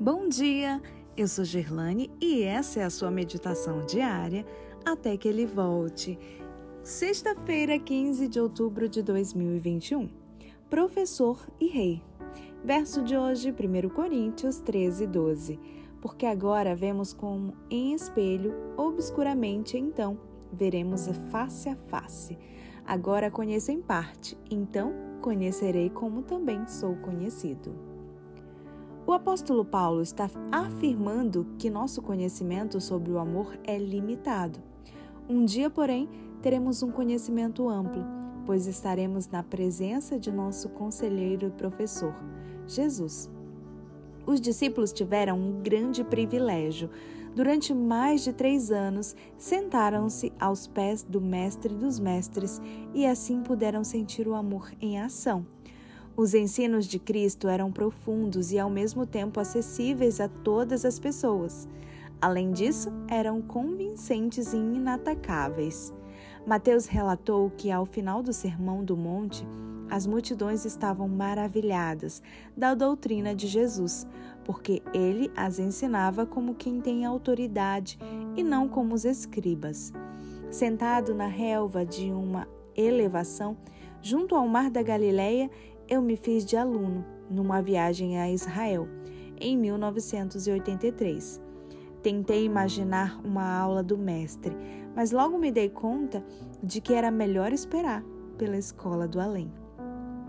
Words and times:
Bom 0.00 0.28
dia, 0.28 0.80
eu 1.16 1.26
sou 1.26 1.44
Gerlane 1.44 2.08
e 2.20 2.44
essa 2.44 2.78
é 2.78 2.84
a 2.84 2.90
sua 2.90 3.10
meditação 3.10 3.84
diária 3.84 4.46
até 4.84 5.16
que 5.16 5.26
ele 5.26 5.44
volte. 5.44 6.16
Sexta-feira, 6.84 7.76
15 7.80 8.28
de 8.28 8.38
outubro 8.38 8.88
de 8.88 9.02
2021. 9.02 10.08
Professor 10.70 11.44
e 11.58 11.66
Rei. 11.66 12.00
Verso 12.62 13.02
de 13.02 13.16
hoje, 13.16 13.50
1 13.50 13.88
Coríntios 13.88 14.60
13, 14.60 15.04
12. 15.04 15.58
Porque 16.00 16.26
agora 16.26 16.76
vemos 16.76 17.12
como 17.12 17.52
em 17.68 17.92
espelho, 17.92 18.54
obscuramente, 18.76 19.76
então 19.76 20.16
veremos 20.52 21.08
face 21.32 21.68
a 21.70 21.74
face. 21.88 22.38
Agora 22.86 23.32
conheço 23.32 23.72
em 23.72 23.82
parte, 23.82 24.38
então 24.48 24.92
conhecerei 25.20 25.90
como 25.90 26.22
também 26.22 26.68
sou 26.68 26.94
conhecido. 26.98 27.87
O 29.08 29.12
apóstolo 29.14 29.64
Paulo 29.64 30.02
está 30.02 30.28
afirmando 30.52 31.46
que 31.58 31.70
nosso 31.70 32.02
conhecimento 32.02 32.78
sobre 32.78 33.10
o 33.10 33.18
amor 33.18 33.58
é 33.64 33.78
limitado. 33.78 34.58
Um 35.26 35.46
dia, 35.46 35.70
porém, 35.70 36.06
teremos 36.42 36.82
um 36.82 36.90
conhecimento 36.90 37.66
amplo, 37.70 38.04
pois 38.44 38.66
estaremos 38.66 39.26
na 39.26 39.42
presença 39.42 40.18
de 40.18 40.30
nosso 40.30 40.68
conselheiro 40.68 41.46
e 41.46 41.50
professor, 41.50 42.14
Jesus. 42.66 43.30
Os 44.26 44.42
discípulos 44.42 44.92
tiveram 44.92 45.40
um 45.40 45.62
grande 45.62 46.04
privilégio. 46.04 46.90
Durante 47.34 47.72
mais 47.72 48.22
de 48.22 48.34
três 48.34 48.70
anos, 48.70 49.16
sentaram-se 49.38 50.34
aos 50.38 50.66
pés 50.66 51.02
do 51.02 51.18
Mestre 51.18 51.74
dos 51.74 51.98
Mestres 51.98 52.60
e 52.92 53.06
assim 53.06 53.40
puderam 53.40 53.82
sentir 53.82 54.28
o 54.28 54.34
amor 54.34 54.70
em 54.82 55.00
ação. 55.00 55.46
Os 56.18 56.34
ensinos 56.34 56.86
de 56.86 56.98
Cristo 56.98 57.46
eram 57.46 57.70
profundos 57.70 58.50
e 58.50 58.58
ao 58.58 58.68
mesmo 58.68 59.06
tempo 59.06 59.38
acessíveis 59.38 60.18
a 60.20 60.26
todas 60.26 60.84
as 60.84 60.98
pessoas. 60.98 61.68
Além 62.20 62.50
disso, 62.50 62.90
eram 63.08 63.40
convincentes 63.40 64.52
e 64.52 64.56
inatacáveis. 64.56 65.94
Mateus 66.44 66.86
relatou 66.86 67.52
que 67.56 67.70
ao 67.70 67.86
final 67.86 68.20
do 68.20 68.32
Sermão 68.32 68.82
do 68.82 68.96
Monte, 68.96 69.46
as 69.88 70.08
multidões 70.08 70.64
estavam 70.64 71.06
maravilhadas 71.06 72.20
da 72.56 72.74
doutrina 72.74 73.32
de 73.32 73.46
Jesus, 73.46 74.04
porque 74.44 74.82
ele 74.92 75.30
as 75.36 75.60
ensinava 75.60 76.26
como 76.26 76.56
quem 76.56 76.80
tem 76.80 77.06
autoridade 77.06 77.96
e 78.36 78.42
não 78.42 78.68
como 78.68 78.92
os 78.92 79.04
escribas. 79.04 79.92
Sentado 80.50 81.14
na 81.14 81.28
relva 81.28 81.86
de 81.86 82.10
uma 82.10 82.48
elevação, 82.76 83.56
junto 84.02 84.34
ao 84.34 84.48
mar 84.48 84.68
da 84.68 84.82
Galileia, 84.82 85.48
eu 85.88 86.02
me 86.02 86.16
fiz 86.16 86.44
de 86.44 86.56
aluno 86.56 87.04
numa 87.30 87.62
viagem 87.62 88.18
a 88.18 88.30
Israel 88.30 88.86
em 89.40 89.56
1983. 89.56 91.40
Tentei 92.02 92.44
imaginar 92.44 93.18
uma 93.24 93.58
aula 93.58 93.82
do 93.82 93.96
mestre, 93.96 94.54
mas 94.94 95.12
logo 95.12 95.38
me 95.38 95.50
dei 95.50 95.68
conta 95.68 96.22
de 96.62 96.80
que 96.80 96.92
era 96.92 97.10
melhor 97.10 97.52
esperar 97.52 98.04
pela 98.36 98.56
escola 98.56 99.08
do 99.08 99.18
além. 99.18 99.50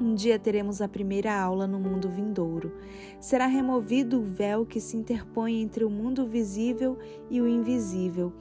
Um 0.00 0.14
dia 0.14 0.38
teremos 0.38 0.80
a 0.80 0.88
primeira 0.88 1.38
aula 1.38 1.66
no 1.66 1.78
mundo 1.78 2.08
vindouro. 2.08 2.72
Será 3.20 3.46
removido 3.46 4.18
o 4.18 4.24
véu 4.24 4.64
que 4.64 4.80
se 4.80 4.96
interpõe 4.96 5.60
entre 5.60 5.84
o 5.84 5.90
mundo 5.90 6.26
visível 6.26 6.98
e 7.30 7.40
o 7.40 7.46
invisível, 7.46 8.32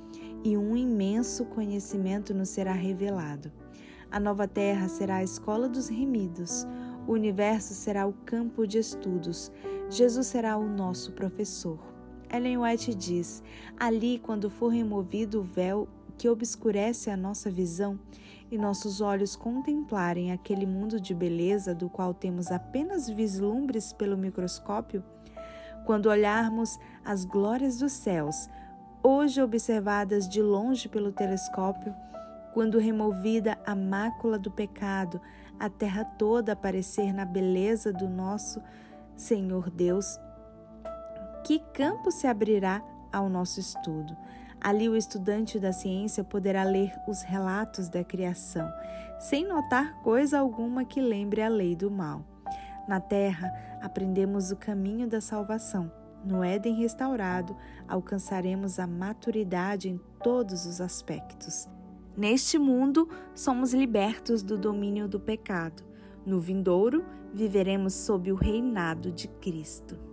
e 0.43 0.57
um 0.57 0.75
imenso 0.75 1.45
conhecimento 1.45 2.33
nos 2.33 2.49
será 2.49 2.71
revelado. 2.71 3.51
A 4.09 4.19
nova 4.19 4.47
terra 4.47 4.89
será 4.89 5.17
a 5.17 5.23
escola 5.23 5.69
dos 5.69 5.87
remidos, 5.87 6.67
o 7.07 7.13
universo 7.13 7.73
será 7.73 8.07
o 8.07 8.13
campo 8.25 8.65
de 8.65 8.77
estudos. 8.77 9.51
Jesus 9.89 10.27
será 10.27 10.57
o 10.57 10.67
nosso 10.67 11.11
professor. 11.13 11.79
Ellen 12.31 12.59
White 12.59 12.95
diz: 12.95 13.43
ali, 13.77 14.19
quando 14.19 14.49
for 14.49 14.69
removido 14.69 15.41
o 15.41 15.43
véu 15.43 15.87
que 16.17 16.29
obscurece 16.29 17.09
a 17.09 17.17
nossa 17.17 17.49
visão 17.49 17.99
e 18.51 18.57
nossos 18.57 19.01
olhos 19.01 19.35
contemplarem 19.35 20.31
aquele 20.31 20.65
mundo 20.65 20.99
de 20.99 21.13
beleza 21.13 21.73
do 21.73 21.89
qual 21.89 22.13
temos 22.13 22.51
apenas 22.51 23.09
vislumbres 23.09 23.91
pelo 23.91 24.17
microscópio, 24.17 25.03
quando 25.85 26.07
olharmos 26.07 26.77
as 27.03 27.25
glórias 27.25 27.79
dos 27.79 27.93
céus, 27.93 28.49
hoje 29.01 29.41
observadas 29.41 30.29
de 30.29 30.41
longe 30.41 30.87
pelo 30.87 31.11
telescópio, 31.11 31.93
quando 32.53 32.79
removida 32.79 33.57
a 33.65 33.75
mácula 33.75 34.37
do 34.37 34.51
pecado, 34.51 35.21
a 35.59 35.69
terra 35.69 36.03
toda 36.03 36.53
aparecer 36.53 37.13
na 37.13 37.25
beleza 37.25 37.93
do 37.93 38.09
nosso 38.09 38.61
Senhor 39.15 39.69
Deus, 39.69 40.19
que 41.45 41.59
campo 41.73 42.11
se 42.11 42.27
abrirá 42.27 42.83
ao 43.11 43.29
nosso 43.29 43.59
estudo? 43.59 44.15
Ali 44.59 44.87
o 44.87 44.95
estudante 44.95 45.59
da 45.59 45.73
ciência 45.73 46.23
poderá 46.23 46.63
ler 46.63 46.93
os 47.07 47.23
relatos 47.23 47.89
da 47.89 48.03
criação, 48.03 48.71
sem 49.19 49.47
notar 49.47 50.01
coisa 50.03 50.39
alguma 50.39 50.85
que 50.85 51.01
lembre 51.01 51.41
a 51.41 51.49
lei 51.49 51.75
do 51.75 51.89
mal. 51.89 52.23
Na 52.87 52.99
terra, 52.99 53.51
aprendemos 53.81 54.51
o 54.51 54.55
caminho 54.55 55.07
da 55.07 55.19
salvação. 55.19 55.91
No 56.23 56.43
Éden 56.43 56.75
restaurado, 56.75 57.57
alcançaremos 57.87 58.79
a 58.79 58.85
maturidade 58.85 59.89
em 59.89 59.99
todos 60.23 60.67
os 60.67 60.79
aspectos. 60.79 61.67
Neste 62.15 62.59
mundo, 62.59 63.07
somos 63.33 63.73
libertos 63.73 64.43
do 64.43 64.57
domínio 64.57 65.07
do 65.07 65.19
pecado. 65.19 65.83
No 66.25 66.39
vindouro, 66.39 67.03
viveremos 67.33 67.93
sob 67.93 68.31
o 68.31 68.35
reinado 68.35 69.11
de 69.11 69.27
Cristo. 69.27 70.10